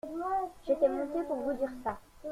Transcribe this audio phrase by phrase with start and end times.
[0.65, 1.99] J'étais monté pour vous dire ça.